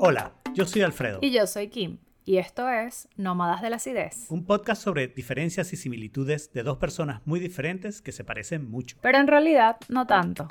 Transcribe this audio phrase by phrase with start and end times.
[0.00, 1.18] Hola, yo soy Alfredo.
[1.22, 1.98] Y yo soy Kim.
[2.24, 4.26] Y esto es Nómadas de la Acidez.
[4.30, 8.96] Un podcast sobre diferencias y similitudes de dos personas muy diferentes que se parecen mucho.
[9.02, 10.46] Pero en realidad no tanto.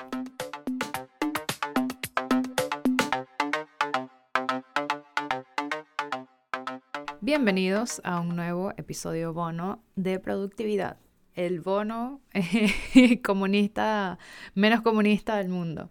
[7.21, 10.97] Bienvenidos a un nuevo episodio bono de productividad.
[11.35, 12.19] El bono
[13.23, 14.19] comunista,
[14.55, 15.89] menos comunista del mundo.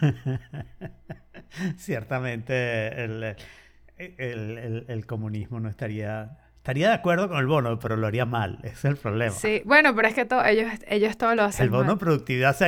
[1.76, 3.36] Ciertamente el,
[3.98, 6.38] el, comunismo no estaría...
[6.56, 8.58] Estaría de acuerdo con el bono, pero lo haría mal.
[8.64, 9.30] Ese es el problema.
[9.30, 12.64] Sí, bueno, pero es que todo, ellos, ellos todo lo hacen El bono productividad, si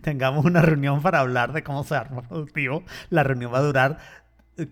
[0.00, 3.98] tengamos una reunión para hablar de cómo ser productivo, la reunión va a durar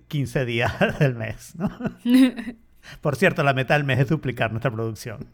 [0.09, 1.71] 15 días del mes, ¿no?
[3.01, 5.27] por cierto, la meta del mes es duplicar nuestra producción.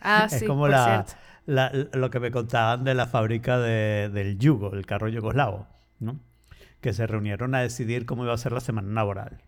[0.00, 1.04] Ah, es sí, como la,
[1.46, 5.66] lo que me contaban de la fábrica de, del yugo, el carro yugoslavo,
[5.98, 6.18] ¿no?
[6.80, 9.42] Que se reunieron a decidir cómo iba a ser la semana laboral.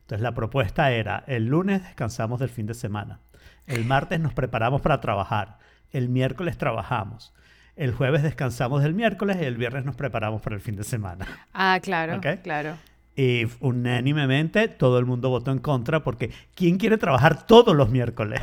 [0.00, 3.20] Entonces la propuesta era, el lunes descansamos del fin de semana,
[3.66, 5.58] el martes nos preparamos para trabajar,
[5.90, 7.34] el miércoles trabajamos,
[7.76, 11.26] el jueves descansamos del miércoles y el viernes nos preparamos para el fin de semana.
[11.52, 12.76] Ah, claro, claro.
[13.14, 18.40] Y unánimemente todo el mundo votó en contra porque ¿quién quiere trabajar todos los miércoles?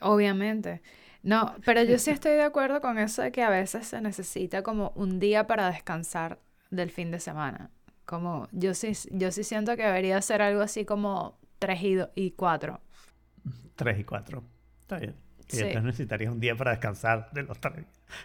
[0.00, 0.80] Obviamente.
[1.22, 4.62] No, pero yo sí estoy de acuerdo con eso de que a veces se necesita
[4.62, 6.38] como un día para descansar
[6.72, 7.70] del fin de semana.
[8.04, 12.30] Como yo sí, yo sí siento que debería ser algo así como 3 y, y
[12.32, 12.80] 4.
[13.76, 14.42] 3 y 4.
[14.80, 15.14] Está bien.
[15.52, 17.84] Y entonces necesitarías un día para descansar de los tres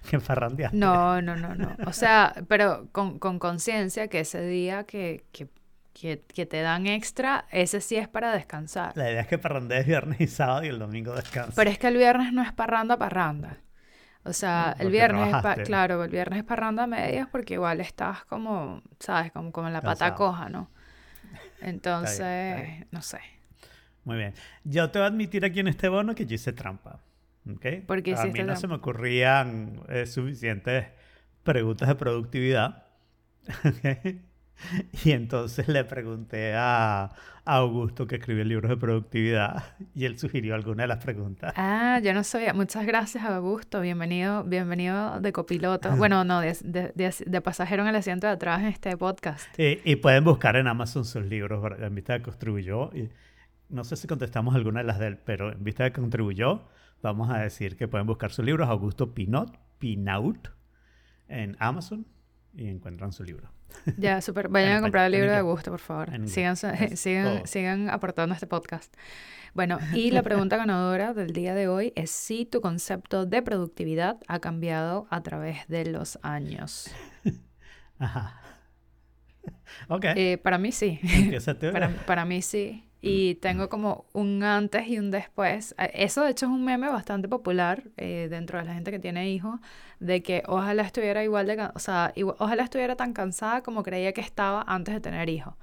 [0.10, 0.78] que farrandeaste.
[0.78, 1.76] No, no, no, no.
[1.86, 5.50] O sea, pero con conciencia que ese día que, que,
[5.94, 8.96] que, que, te dan extra, ese sí es para descansar.
[8.96, 11.56] La idea es que parrandees viernes y sábado y el domingo descansas.
[11.56, 13.58] Pero es que el viernes no es parranda, parranda.
[14.24, 18.26] O sea, el viernes, es claro, el viernes es parranda a medias porque igual estás
[18.26, 19.32] como, ¿sabes?
[19.32, 20.70] Como, como en la pata coja, ¿no?
[21.62, 23.20] Entonces, no sé.
[24.04, 24.34] Muy bien.
[24.64, 27.00] Yo te voy a admitir aquí en este bono que yo hice trampa.
[27.50, 27.66] ¿Ok?
[27.86, 30.88] Porque a mí no se me ocurrían eh, suficientes
[31.44, 32.86] preguntas de productividad.
[33.66, 34.22] ¿Okay?
[35.06, 37.12] Y entonces le pregunté a,
[37.46, 39.64] Augusto, que escribió el libro de productividad,
[39.96, 41.54] y él sugirió alguna de las preguntas.
[41.56, 42.54] Ah, yo no sabía.
[42.54, 43.80] Muchas gracias, Augusto.
[43.80, 45.96] Bienvenido, bienvenido de copiloto.
[45.96, 49.48] Bueno, no, de, de, pasajero en el asiento de atrás en este podcast.
[49.58, 51.64] Y, pueden buscar en Amazon sus libros.
[51.80, 53.10] En vista de contribuyó, y
[53.70, 56.68] no sé si contestamos alguna de las de él, pero en vista de contribuyó,
[57.02, 60.50] vamos a decir que pueden buscar sus libros, Augusto Pinot, Pinaut,
[61.30, 62.06] en Amazon,
[62.58, 63.50] y encuentran su libro.
[63.98, 64.48] Ya, súper.
[64.50, 66.28] Vayan a comprar el libro de Augusto, por favor.
[66.28, 66.56] Sigan,
[66.98, 68.94] sigan, sigan aportando a este podcast.
[69.54, 74.18] Bueno, y la pregunta ganadora del día de hoy es si tu concepto de productividad
[74.28, 76.92] ha cambiado a través de los años.
[78.00, 78.42] Ajá.
[79.88, 80.06] Ok.
[80.16, 81.00] Eh, para mí sí.
[81.72, 82.87] para, para mí sí.
[83.02, 85.76] Y tengo como un antes y un después.
[85.94, 89.30] Eso de hecho es un meme bastante popular eh, dentro de la gente que tiene
[89.30, 89.60] hijos,
[90.00, 94.22] de que ojalá estuviera igual de, o sea, ojalá estuviera tan cansada como creía que
[94.22, 95.54] estaba antes de tener hijos.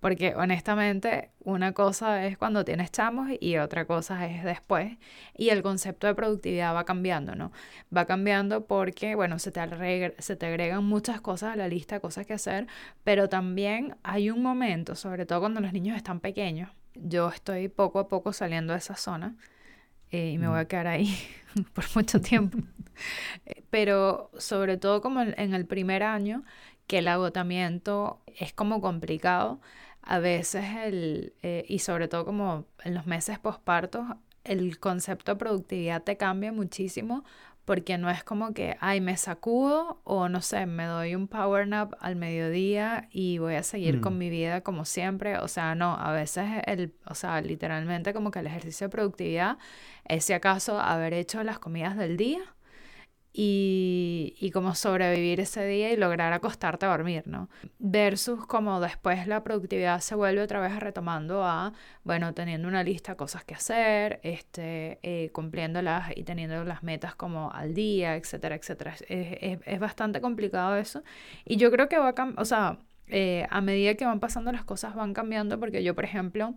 [0.00, 4.96] Porque honestamente, una cosa es cuando tienes chamos y otra cosa es después.
[5.36, 7.50] Y el concepto de productividad va cambiando, ¿no?
[7.94, 12.26] Va cambiando porque, bueno, se te, se te agregan muchas cosas a la lista cosas
[12.26, 12.68] que hacer,
[13.02, 16.70] pero también hay un momento, sobre todo cuando los niños están pequeños.
[16.94, 19.36] Yo estoy poco a poco saliendo de esa zona
[20.10, 20.66] eh, y me voy a mm.
[20.66, 21.16] quedar ahí
[21.74, 22.58] por mucho tiempo.
[23.70, 26.44] pero sobre todo como en el primer año,
[26.86, 29.60] que el agotamiento es como complicado
[30.02, 34.06] a veces el, eh, y sobre todo como en los meses pospartos,
[34.44, 37.24] el concepto de productividad te cambia muchísimo
[37.68, 41.68] porque no es como que, ay, me sacudo o no sé, me doy un power
[41.68, 44.18] nap al mediodía y voy a seguir con mm.
[44.18, 45.36] mi vida como siempre.
[45.36, 49.58] O sea, no, a veces el, o sea, literalmente como que el ejercicio de productividad
[50.06, 52.40] es si acaso haber hecho las comidas del día
[53.40, 57.48] y, y como sobrevivir ese día y lograr acostarte a dormir, ¿no?
[57.78, 63.12] Versus como después la productividad se vuelve otra vez retomando a, bueno, teniendo una lista
[63.12, 68.56] de cosas que hacer, este, eh, cumpliéndolas y teniendo las metas como al día, etcétera,
[68.56, 68.96] etcétera.
[69.08, 71.04] Es, es, bastante complicado eso.
[71.44, 74.64] Y yo creo que va a o sea, eh, a medida que van pasando las
[74.64, 76.56] cosas van cambiando porque yo, por ejemplo,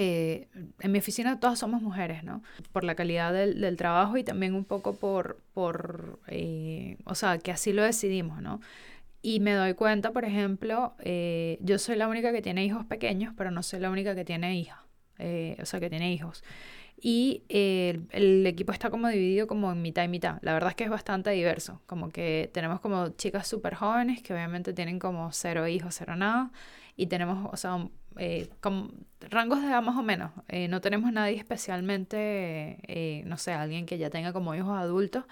[0.00, 0.46] eh,
[0.78, 2.40] en mi oficina todas somos mujeres, ¿no?
[2.70, 7.38] Por la calidad del, del trabajo y también un poco por, por eh, o sea,
[7.38, 8.60] que así lo decidimos, ¿no?
[9.22, 13.34] Y me doy cuenta, por ejemplo, eh, yo soy la única que tiene hijos pequeños,
[13.36, 14.84] pero no soy la única que tiene hija,
[15.18, 16.44] o sea, que tiene hijos.
[17.00, 20.38] Y el, el, equipo está como dividido como en mitad y mitad.
[20.42, 21.80] La verdad es que es bastante diverso.
[21.86, 26.52] Como que tenemos como chicas súper jóvenes que obviamente tienen como cero hijos, cero nada
[26.98, 27.88] y tenemos, o sea,
[28.18, 28.48] eh,
[29.30, 30.32] rangos de edad más o menos.
[30.48, 35.24] Eh, no tenemos nadie especialmente, eh, no sé, alguien que ya tenga como hijos adultos,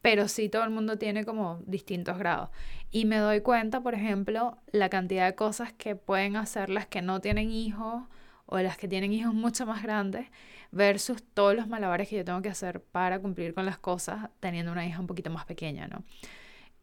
[0.00, 2.50] pero sí todo el mundo tiene como distintos grados.
[2.90, 7.02] Y me doy cuenta, por ejemplo, la cantidad de cosas que pueden hacer las que
[7.02, 8.04] no tienen hijos
[8.46, 10.26] o las que tienen hijos mucho más grandes
[10.72, 14.72] versus todos los malabares que yo tengo que hacer para cumplir con las cosas teniendo
[14.72, 16.04] una hija un poquito más pequeña, ¿no?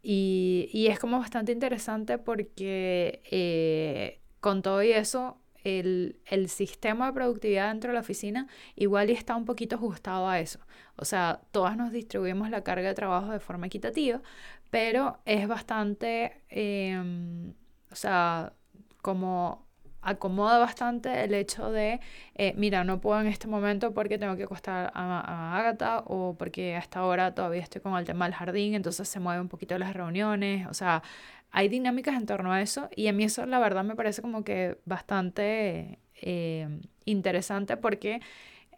[0.01, 7.07] Y, y es como bastante interesante porque eh, con todo y eso, el, el, sistema
[7.07, 10.59] de productividad dentro de la oficina igual está un poquito ajustado a eso.
[10.95, 14.21] O sea, todas nos distribuimos la carga de trabajo de forma equitativa,
[14.69, 17.53] pero es bastante, em,
[17.91, 18.53] o sea,
[19.01, 19.67] como
[20.01, 21.99] acomoda bastante el hecho de,
[22.35, 26.35] eh, mira, no puedo en este momento porque tengo que acostar a, a Agatha o
[26.37, 29.77] porque hasta ahora todavía estoy con el tema del jardín, entonces se mueve un poquito
[29.77, 31.03] las reuniones, o sea,
[31.51, 34.43] hay dinámicas en torno a eso y a mí eso la verdad me parece como
[34.43, 36.67] que bastante eh,
[37.05, 38.21] interesante porque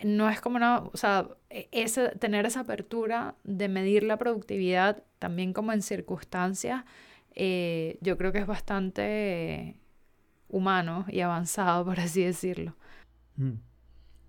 [0.03, 5.03] no es como una, o sea, e, ese, tener esa apertura de medir la productividad
[5.19, 6.83] también como en circunstancias,
[7.35, 9.77] eh, yo creo que es bastante
[10.50, 12.75] humano y avanzado, por así decirlo.
[13.35, 13.53] Mm.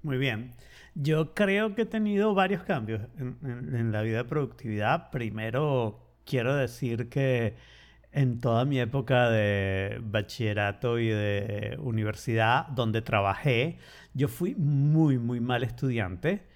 [0.02, 0.52] Muy bien.
[0.94, 5.10] Yo creo que he tenido varios cambios en, la vida de productividad.
[5.10, 7.54] Primero, quiero decir que
[8.12, 13.78] en toda mi época de bachillerato y de universidad, donde trabajé,
[14.14, 16.46] yo fui muy, muy mal estudiante.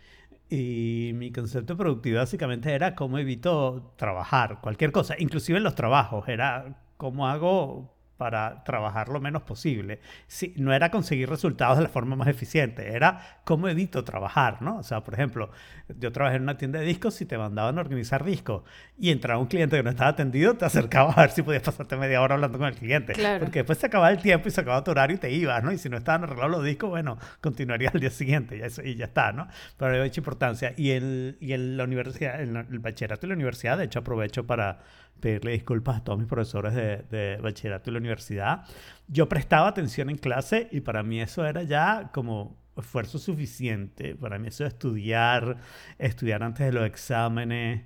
[0.49, 5.75] Y mi concepto de productividad básicamente era cómo evito trabajar, cualquier cosa, inclusive en los
[5.75, 10.01] trabajos, era cómo hago para trabajar lo menos posible.
[10.27, 14.79] Sí, no era conseguir resultados de la forma más eficiente, era cómo evito trabajar, ¿no?
[14.79, 15.51] O sea, por ejemplo,
[15.99, 18.63] yo trabajé en una tienda de discos y te mandaban a organizar discos
[18.99, 21.97] y entraba un cliente que no estaba atendido, te acercabas a ver si podías pasarte
[21.97, 23.13] media hora hablando con el cliente.
[23.13, 23.45] Claro.
[23.45, 25.73] Porque después se acababa el tiempo y se acababa tu horario y te ibas, ¿no?
[25.73, 28.95] Y si no estaban arreglados los discos, bueno, continuaría al día siguiente y, eso, y
[28.97, 29.49] ya está, ¿no?
[29.77, 30.73] Pero hay mucha importancia.
[30.77, 34.47] Y, el, y en la universidad, en el bachillerato y la universidad, de hecho, aprovecho
[34.47, 34.81] para
[35.21, 38.65] pedirle disculpas a todos mis profesores de, de bachillerato y la universidad.
[39.09, 44.15] Yo prestaba atención en clase y para mí eso era ya como esfuerzo suficiente.
[44.15, 45.59] Para mí eso de estudiar,
[45.99, 47.85] estudiar antes de los exámenes,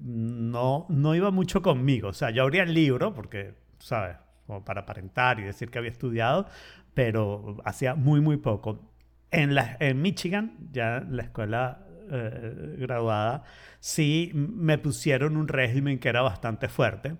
[0.00, 2.08] no, no iba mucho conmigo.
[2.08, 4.16] O sea, yo abría el libro porque, ¿sabes?
[4.46, 6.46] Como para aparentar y decir que había estudiado,
[6.94, 8.80] pero hacía muy, muy poco.
[9.30, 13.44] En, la, en Michigan, ya la escuela eh, graduada,
[13.78, 17.16] sí me pusieron un régimen que era bastante fuerte.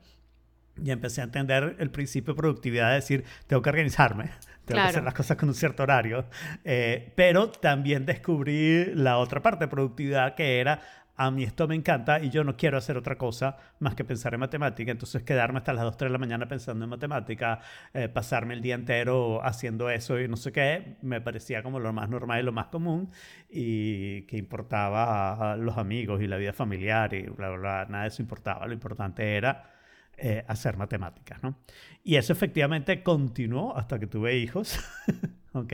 [0.83, 4.31] Y empecé a entender el principio de productividad, de decir, tengo que organizarme,
[4.65, 6.25] tengo que hacer las cosas con un cierto horario.
[6.65, 10.81] Eh, pero también descubrí la otra parte de productividad que era
[11.21, 14.33] a mí esto me encanta y yo no quiero hacer otra cosa más que pensar
[14.33, 14.91] en matemática.
[14.91, 17.61] Entonces quedarme hasta las 2, 3 de la mañana pensando en matemática,
[17.93, 21.93] eh, pasarme el día entero haciendo eso y no sé qué, me parecía como lo
[21.93, 23.11] más normal y lo más común
[23.51, 28.05] y que importaba a los amigos y la vida familiar y bla, bla, bla, nada
[28.05, 28.67] de eso importaba.
[28.67, 29.71] Lo importante era
[30.17, 31.59] eh, hacer matemáticas, ¿no?
[32.03, 34.81] Y eso efectivamente continuó hasta que tuve hijos.
[35.53, 35.73] ¿ok?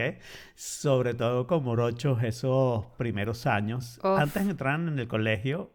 [0.55, 3.99] Sobre todo con morochos esos primeros años.
[4.03, 5.71] Antes de entrar en el colegio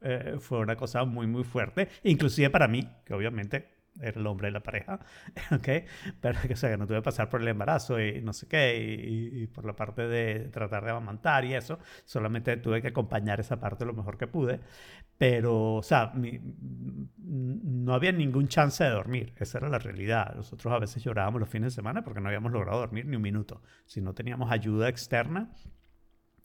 [0.00, 3.68] eh, fue una cosa muy, muy fuerte, inclusive para mí, que obviamente
[4.00, 5.00] era el hombre de la pareja,
[5.52, 5.68] ¿ok?
[6.20, 8.46] Pero que, o sea, que no tuve que pasar por el embarazo y no sé
[8.48, 13.40] qué, y, por la parte de tratar de amamantar y eso, solamente tuve que acompañar
[13.40, 14.60] esa parte lo mejor que pude,
[15.18, 20.34] pero, o sea, no había ningún chance de dormir, esa era la realidad.
[20.34, 23.22] Nosotros a veces llorábamos los fines de semana porque no habíamos logrado dormir ni un
[23.22, 23.62] minuto.
[23.86, 25.52] Si no teníamos ayuda externa,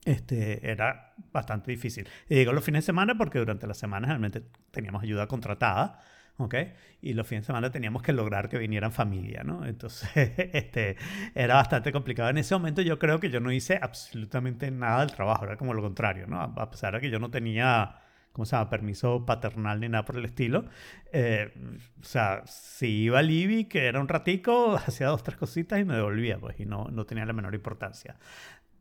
[0.06, 2.08] este, era bastante difícil.
[2.30, 6.00] Y digo los fines de semana porque durante la semana realmente teníamos ayuda contratada,
[6.38, 6.56] ¿ok?
[7.01, 9.65] Y los fines de semana teníamos que lograr que vinieran familia, ¿no?
[9.65, 10.98] Entonces, este,
[11.36, 12.29] era bastante complicado.
[12.29, 15.74] En ese momento yo creo que yo no hice absolutamente nada del trabajo, era como
[15.74, 16.41] lo contrario, ¿no?
[16.41, 18.01] A pesar de que yo no tenía...
[18.38, 18.70] ¿cómo se llama?
[18.70, 20.65] Permiso paternal ni nada por el estilo.
[21.12, 21.51] Eh,
[22.00, 25.86] o sea, si iba a Libby, que era un ratico, hacía dos, tres cositas y
[25.86, 28.15] me devolvía, pues, y no, no tenía la menor importancia.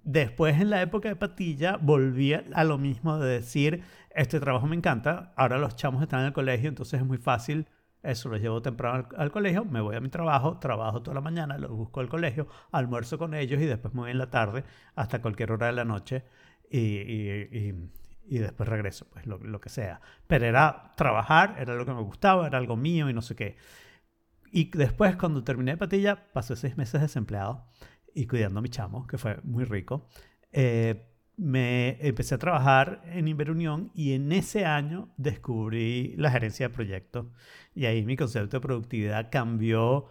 [0.07, 3.83] Después, en la época de Patilla, volví a lo mismo de decir,
[4.15, 7.67] este trabajo me encanta, ahora los chamos están en el colegio, entonces es muy fácil,
[8.05, 11.59] eso los llevo temprano al, colegio, me voy a mi trabajo, trabajo toda la mañana,
[11.59, 14.63] los busco al colegio, almuerzo con ellos y después me voy en la tarde
[14.95, 16.23] hasta cualquier hora de la noche
[16.71, 17.91] y, y,
[18.29, 20.01] y, después regreso, pues lo, que sea.
[20.29, 23.57] Pero era trabajar, era lo que me gustaba, era algo mío y no sé qué.
[24.53, 27.67] Y después, cuando terminé de Patilla, pasé seis meses desempleado
[28.17, 30.09] y cuidando a mi chamo, que fue muy rico.
[30.51, 31.07] Eh,
[31.37, 37.27] me empecé a trabajar en Inverunión y en ese año descubrí la gerencia de proyectos
[37.75, 40.07] y ahí mi concepto de productividad cambió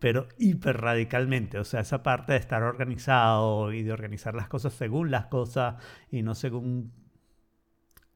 [0.00, 1.58] pero hiper radicalmente.
[1.58, 5.76] O sea, esa parte de estar organizado y de organizar las cosas según las cosas
[6.10, 6.92] y no según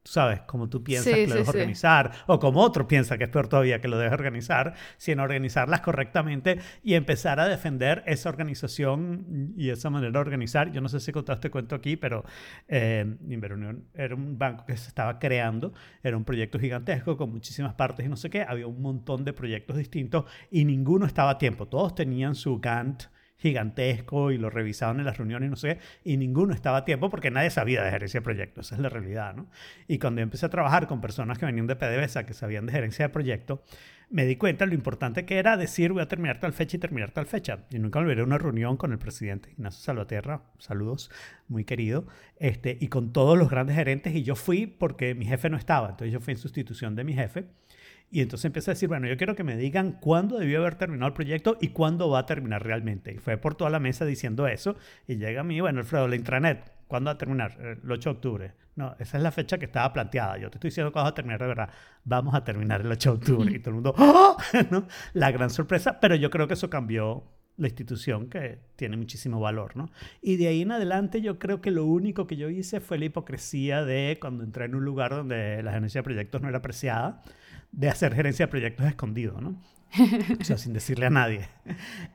[0.03, 3.47] sabes, como tú piensas que lo debes organizar, o como otro piensa que es peor
[3.47, 9.69] todavía que lo debes organizar, sino organizarlas correctamente y empezar a defender esa organización y
[9.69, 10.71] esa manera de organizar.
[10.71, 12.23] Yo no sé si contaste cuento aquí, pero
[12.67, 17.73] eh, Inverunión era un banco que se estaba creando, era un proyecto gigantesco con muchísimas
[17.73, 21.37] partes y no sé qué, había un montón de proyectos distintos y ninguno estaba a
[21.37, 23.03] tiempo, todos tenían su Gantt
[23.43, 27.29] gigantesco y lo revisaban en las reuniones, no sé, y ninguno estaba a tiempo porque
[27.29, 29.47] nadie sabía de gerencia de proyectos, esa es la realidad, ¿no?
[29.87, 33.05] Y cuando empecé a trabajar con personas que venían de PDVSA, que sabían de gerencia
[33.05, 33.59] de proyectos,
[34.09, 37.11] me di cuenta lo importante que era decir voy a terminar tal fecha y terminar
[37.11, 37.65] tal fecha.
[37.71, 41.11] Y nunca volveré a una reunión con el presidente Ignacio Salvatierra, saludos,
[41.47, 42.05] muy querido,
[42.37, 45.89] este, y con todos los grandes gerentes, y yo fui porque mi jefe no estaba,
[45.89, 47.45] entonces yo fui en sustitución de mi jefe
[48.13, 51.07] y entonces empecé a decir, bueno, yo quiero que me digan cuándo debió haber terminado
[51.07, 53.11] el proyecto y cuándo va a terminar realmente.
[53.11, 54.75] Y fue por toda la mesa diciendo eso.
[55.07, 57.57] Y llega a mí, bueno, Alfredo, la intranet, ¿cuándo va a terminar?
[57.59, 58.53] El 8 de octubre.
[58.75, 60.37] No, esa es la fecha que estaba planteada.
[60.37, 61.69] Yo te estoy diciendo cuándo va a terminar de verdad.
[62.03, 63.51] Vamos a terminar el 8 de octubre.
[63.51, 64.37] Y todo el mundo, ¡Oh!
[64.69, 64.87] ¿no?
[65.13, 65.99] La gran sorpresa.
[65.99, 67.23] Pero yo creo que eso cambió
[67.57, 69.89] la institución que tiene muchísimo valor, ¿no?
[70.21, 73.05] Y de ahí en adelante yo creo que lo único que yo hice fue la
[73.05, 77.21] hipocresía de cuando entré en un lugar donde la gerencia de proyectos no era apreciada,
[77.73, 79.61] de hacer gerencia de proyectos escondido, ¿no?
[80.39, 81.49] O sea, sin decirle a nadie.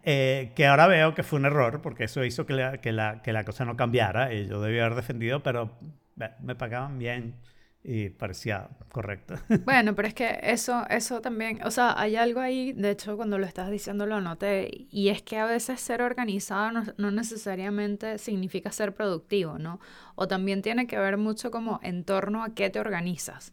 [0.03, 3.23] Eh, que ahora veo que fue un error, porque eso hizo que la, que la,
[3.23, 5.79] que la cosa no cambiara y yo debía haber defendido, pero
[6.41, 7.37] me pagaban bien
[7.85, 9.35] y parecía correcto.
[9.65, 13.38] Bueno, pero es que eso, eso también, o sea, hay algo ahí, de hecho cuando
[13.38, 18.19] lo estás diciendo lo noté, y es que a veces ser organizado no, no, necesariamente
[18.19, 19.81] significa ser productivo, ¿no?
[20.17, 23.53] O también tiene que ver mucho como en torno a qué te organizas.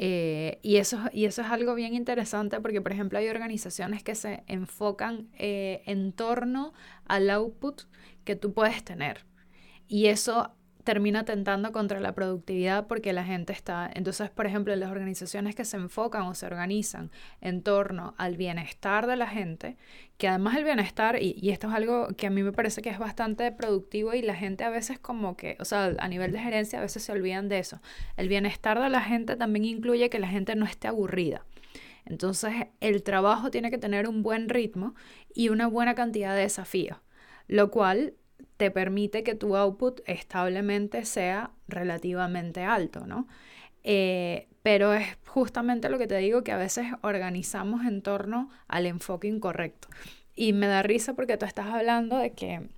[0.00, 4.14] Eh, y, eso, y eso es algo bien interesante porque, por ejemplo, hay organizaciones que
[4.14, 6.72] se enfocan eh, en torno
[7.06, 7.82] al output
[8.24, 9.26] que tú puedes tener.
[9.88, 10.54] Y eso
[10.88, 15.66] termina tentando contra la productividad porque la gente está, entonces, por ejemplo, las organizaciones que
[15.66, 17.10] se enfocan o se organizan
[17.42, 19.76] en torno al bienestar de la gente,
[20.16, 22.88] que además el bienestar, y, y, esto es algo que a mí me parece que
[22.88, 26.38] es bastante productivo y la gente a veces como que, o sea, a nivel de
[26.38, 27.82] gerencia a veces se olvidan de eso.
[28.16, 31.44] El bienestar de la gente también incluye que la gente no esté aburrida.
[32.06, 34.94] Entonces, el trabajo tiene que tener un buen ritmo
[35.34, 36.96] y una buena cantidad de desafíos,
[37.46, 38.14] lo cual
[38.58, 43.26] te permite que tu output establemente sea relativamente alto, ¿no?
[43.84, 48.84] Eh, pero es justamente lo que te digo que a veces organizamos en torno al
[48.84, 49.88] enfoque incorrecto.
[50.34, 52.68] Y me da risa porque tú estás hablando de que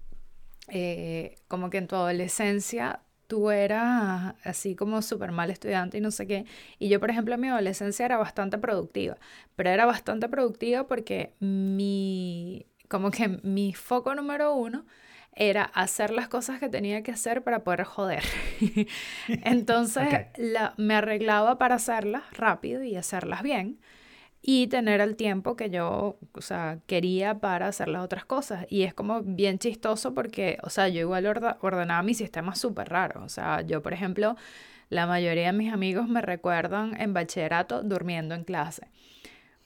[0.69, 6.11] eh, como que en tu adolescencia tú eras así como súper mal estudiante y no
[6.11, 6.45] sé qué.
[6.79, 9.17] Y yo, por ejemplo, en mi adolescencia era bastante productiva,
[9.57, 14.85] pero era bastante productiva porque mi, como que mi foco número uno
[15.35, 18.25] era hacer las cosas que tenía que hacer para poder joder.
[19.29, 20.27] Entonces
[20.77, 23.79] me arreglaba para hacerlas rápido y hacerlas bien
[24.43, 28.67] y tener el tiempo que yo, o sea, quería para hacer las otras cosas.
[28.71, 33.23] Y es como bien chistoso porque, o sea, yo igual ordenaba mi sistema súper raro.
[33.23, 34.37] O sea, yo, por ejemplo,
[34.89, 38.89] la mayoría de mis amigos me recuerdan en bachillerato durmiendo en clase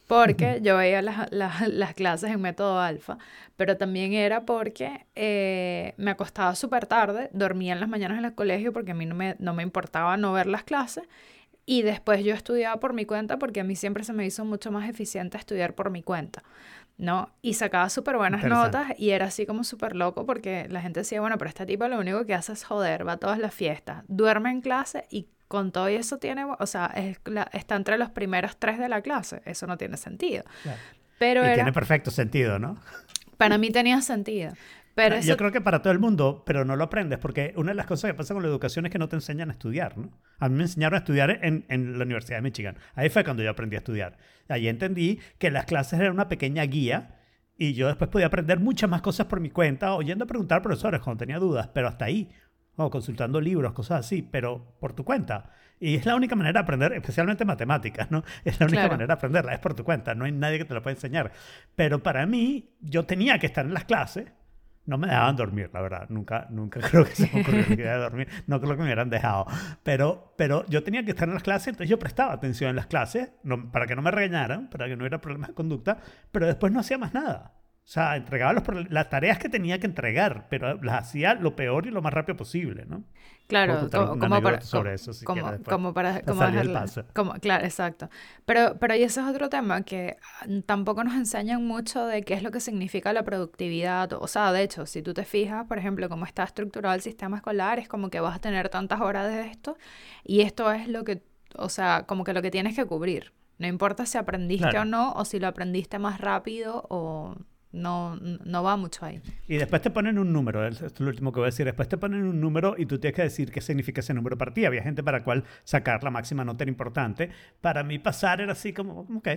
[0.07, 3.19] porque yo veía las, las, clases en método alfa,
[3.57, 8.35] pero también era porque eh, me acostaba súper tarde, dormía en las mañanas en el
[8.35, 11.05] colegio porque a mí no me, no me importaba no ver las clases
[11.67, 14.71] y después yo estudiaba por mi cuenta porque a mí siempre se me hizo mucho
[14.71, 16.43] más eficiente estudiar por mi cuenta,
[16.99, 17.31] ¿no?
[17.41, 21.21] Y sacaba súper buenas notas y era así como súper loco porque la gente decía,
[21.21, 24.05] bueno, pero este tipo lo único que hace es joder, va a todas las fiestas,
[24.09, 26.87] duerme en clase y con todo eso tiene, o sea,
[27.53, 29.43] está entre los primeros tres de la clase.
[29.45, 30.45] Eso no tiene sentido.
[31.19, 32.77] Pero y tiene perfecto sentido, ¿no?
[33.37, 34.53] Para mí tenía sentido.
[34.95, 37.75] Pero Yo creo que para todo el mundo, pero no lo aprendes, porque una de
[37.75, 40.11] las cosas que pasa con la educación es que no te enseñan a estudiar, ¿no?
[40.39, 42.77] A mí me enseñaron a estudiar en, en la Universidad de Michigan.
[42.95, 44.19] Ahí fue cuando yo aprendí a estudiar.
[44.49, 47.17] Ahí entendí que las clases eran una pequeña guía
[47.57, 50.63] y yo después podía aprender muchas más cosas por mi cuenta, oyendo a preguntar a
[50.63, 52.31] profesores cuando tenía dudas, pero hasta ahí
[52.77, 55.51] o consultando libros, cosas así, pero por tu cuenta.
[55.81, 58.25] Y es la única manera de aprender, especialmente matemáticas, ¿no?
[58.45, 60.75] Es la única manera de aprenderla, es por tu cuenta, no hay nadie que te
[60.75, 61.33] lo pueda enseñar.
[61.77, 64.33] Pero para mí, yo tenía que estar en las clases,
[64.87, 67.93] no me dejaban dormir, la verdad, nunca, nunca creo que se me ocurrió que iba
[67.93, 69.47] a dormir, no creo que me hubieran dejado,
[69.83, 72.87] pero, pero yo tenía que estar en las clases, entonces yo prestaba atención en las
[72.87, 75.99] clases, no, para que no me regañaran, para que no hubiera problemas de conducta,
[76.31, 77.53] pero después no hacía más nada.
[77.85, 81.91] O sea, entregaba las tareas que tenía que entregar, pero las hacía lo peor y
[81.91, 83.05] lo más rápido posible, ¿no?
[83.47, 85.43] Claro, como, para, sobre eso, como,
[85.93, 86.23] para,
[87.13, 88.09] como claro, exacto.
[88.47, 90.17] Pero, pero y ese es otro tema que
[90.65, 94.15] tampoco nos enseñan mucho de qué es lo que significa la productividad.
[94.15, 97.37] O sea, de hecho, si tú te fijas, por ejemplo, cómo está estructurado el sistema
[97.37, 99.77] escolar, es como que vas a tener tantas horas de esto
[100.23, 101.23] y esto es lo que,
[101.55, 103.35] o sea, como que lo que tienes que cubrir.
[103.59, 107.37] No importa si aprendiste o no, o si lo aprendiste más rápido o
[107.75, 109.21] no, no va mucho ahí.
[109.49, 111.67] Y después te ponen un número, esto es lo último que voy a decir.
[111.67, 114.55] Después te ponen un número y tú tienes que decir qué significa ese número para
[114.55, 114.65] ti.
[114.65, 117.31] Había gente para la cual sacar la máxima nota era importante.
[117.61, 119.29] Para mí pasar era así como, ok,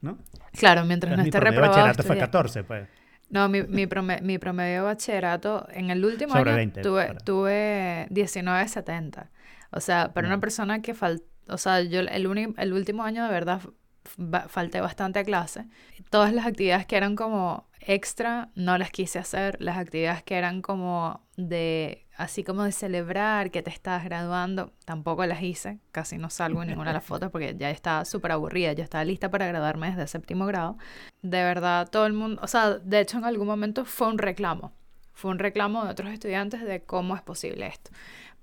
[0.00, 0.18] ¿no?
[0.52, 1.72] Claro, mientras no esté reprobado.
[1.72, 2.88] Mi bachillerato fue 14, pues.
[3.28, 9.28] No, mi, mi, promedio, mi promedio de bachillerato en el último año tuve, tuve 19.70.
[9.72, 13.30] O sea, para una persona que faltó, o sea, yo el, el último año de
[13.30, 13.60] verdad
[14.06, 15.66] falté bastante a clase.
[16.10, 19.56] Todas las actividades que eran como extra no las quise hacer.
[19.60, 25.24] Las actividades que eran como de, así como de celebrar que te estás graduando, tampoco
[25.26, 25.78] las hice.
[25.92, 28.72] Casi no salgo en ninguna de las fotos porque ya estaba súper aburrida.
[28.72, 30.76] Yo estaba lista para graduarme desde séptimo grado.
[31.22, 34.72] De verdad, todo el mundo, o sea, de hecho en algún momento fue un reclamo.
[35.12, 37.90] Fue un reclamo de otros estudiantes de cómo es posible esto.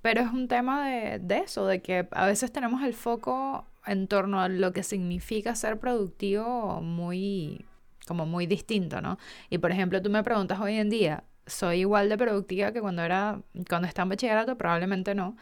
[0.02, 4.08] Pero es un tema de, de eso, de que a veces tenemos el foco en
[4.08, 7.66] torno a lo que significa ser productivo muy,
[8.08, 9.18] como muy distinto, ¿no?
[9.50, 13.02] Y por ejemplo, tú me preguntas hoy en día, ¿soy igual de productiva que cuando
[13.04, 14.58] era, cuando estaba en bachillerato?
[14.58, 15.36] Probablemente no,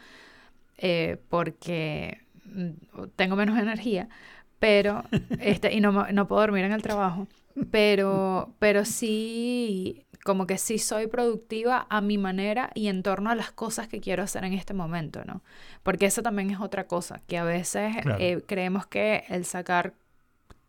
[0.78, 2.70] eh, porque mm,
[3.16, 4.08] tengo menos energía,
[4.58, 5.04] pero,
[5.40, 7.28] este, y no, no puedo dormir en el trabajo,
[7.70, 13.34] pero, pero sí como que sí soy productiva a mi manera y en torno a
[13.34, 15.42] las cosas que quiero hacer en este momento, ¿no?
[15.82, 19.94] Porque eso también es otra cosa, que a veces eh, creemos que el sacar,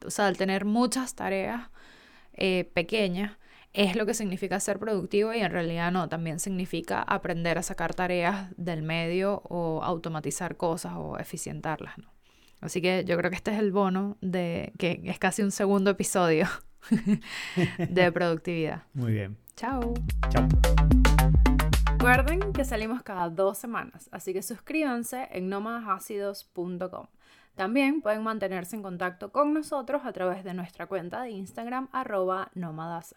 [0.05, 1.69] o sea, el tener muchas tareas
[2.33, 3.37] eh, pequeñas
[3.73, 7.93] es lo que significa ser productivo y en realidad no, también significa aprender a sacar
[7.93, 12.11] tareas del medio o automatizar cosas o eficientarlas, ¿no?
[12.61, 15.91] Así que yo creo que este es el bono de que es casi un segundo
[15.91, 16.47] episodio
[17.89, 18.83] de productividad.
[18.93, 19.42] Muy bien.
[19.55, 19.93] Chao.
[20.29, 20.47] Chao.
[21.91, 27.07] Recuerden que salimos cada dos semanas, así que suscríbanse en nómadasácidos.com.
[27.55, 32.49] También pueden mantenerse en contacto con nosotros a través de nuestra cuenta de Instagram arroba
[32.55, 33.15] nómadas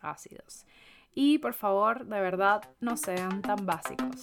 [1.14, 4.22] Y por favor, de verdad, no sean tan básicos.